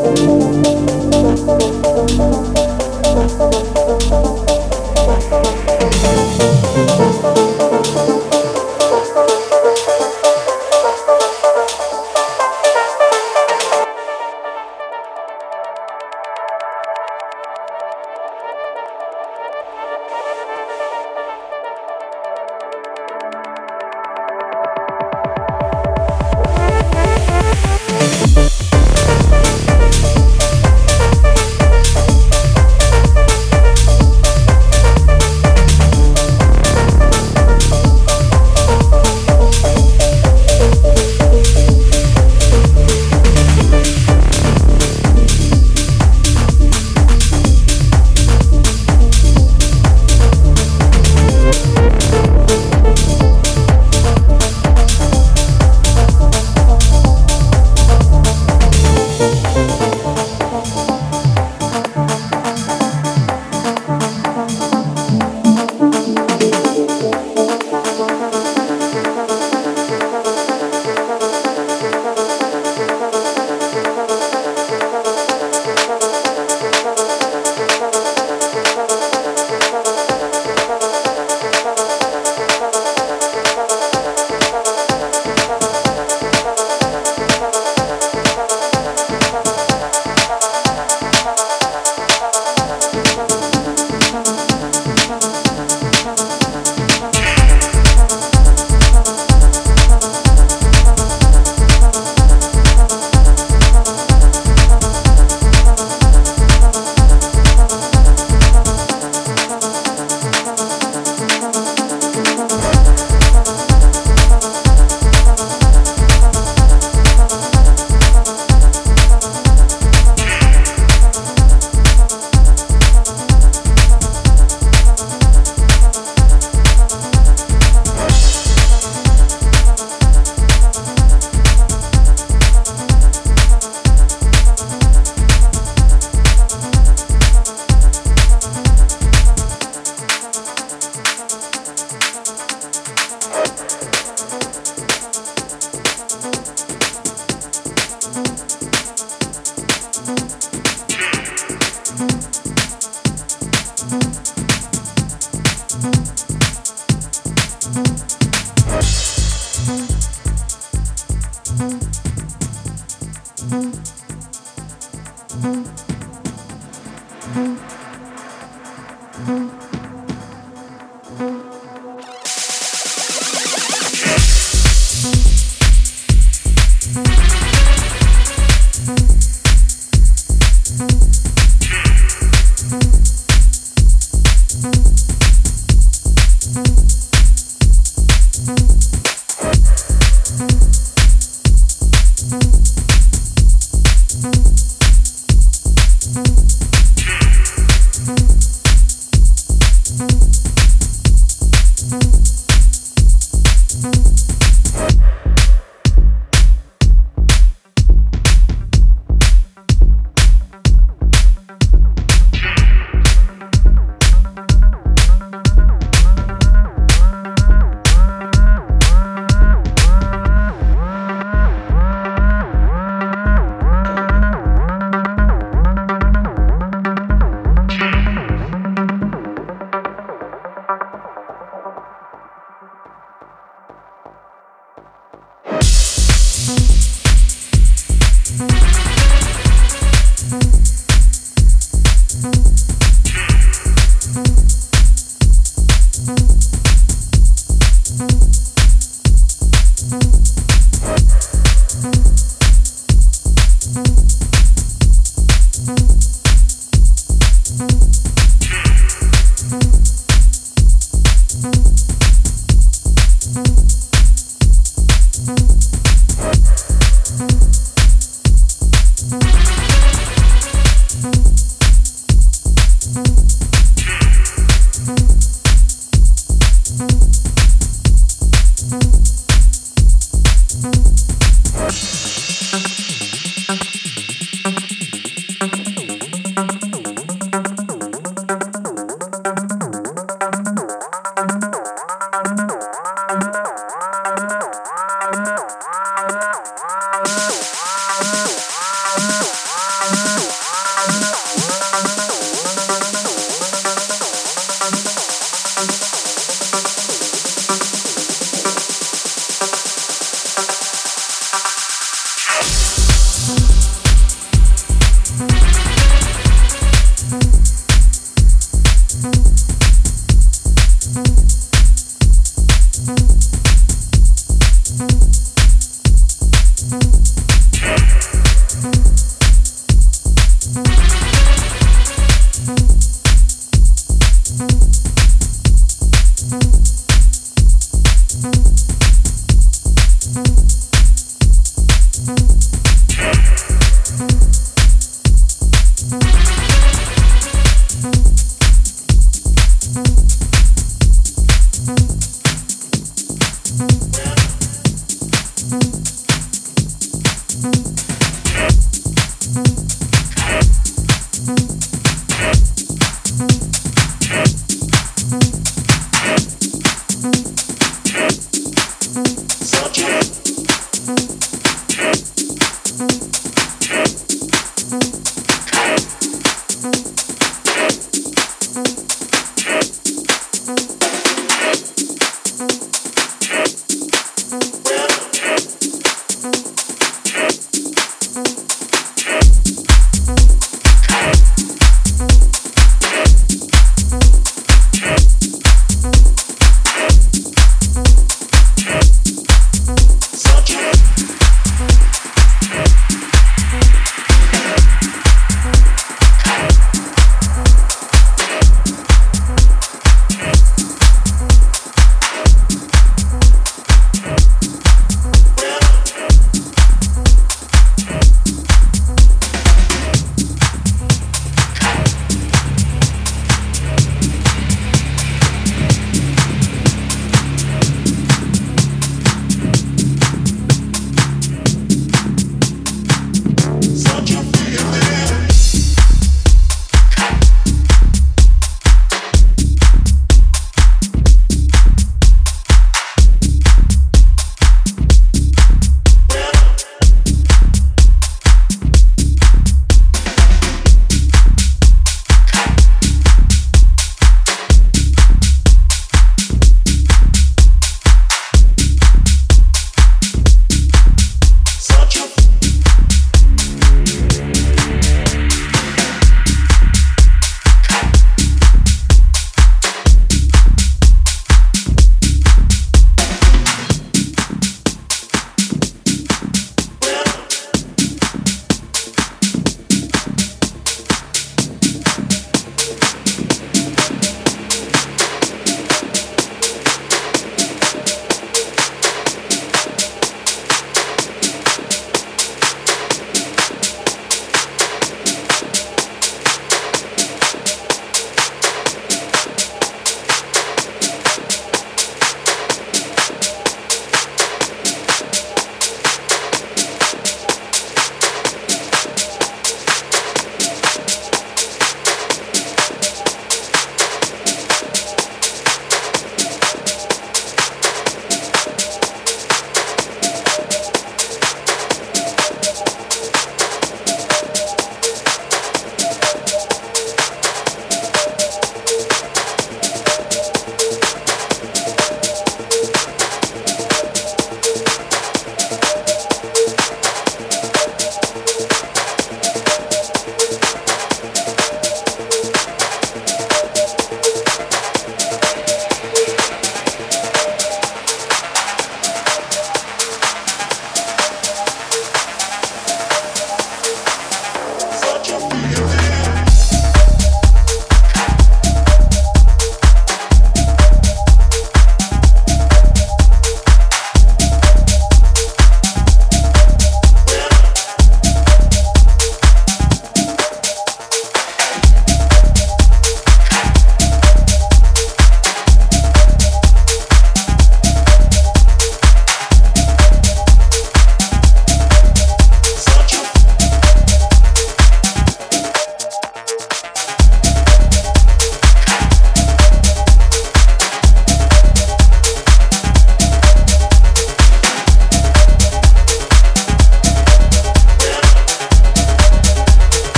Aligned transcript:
Música 0.00 0.77